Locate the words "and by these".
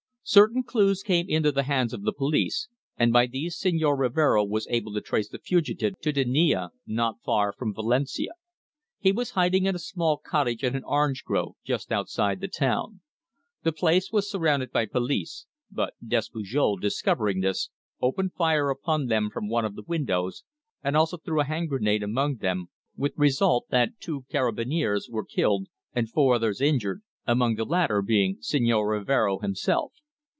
2.95-3.59